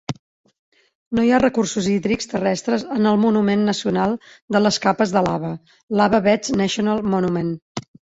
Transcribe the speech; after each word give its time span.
No 1.17 1.23
hi 1.25 1.27
ha 1.33 1.39
recursos 1.41 1.89
hídrics 1.91 2.29
terrestres 2.31 2.85
en 2.95 3.09
el 3.09 3.19
Monument 3.25 3.65
Nacional 3.67 4.15
de 4.57 4.61
les 4.67 4.79
Capes 4.87 5.13
de 5.17 5.23
Lava 5.27 5.53
(Lava 6.01 6.23
Beds 6.29 6.55
National 6.63 7.05
Monument). 7.17 7.53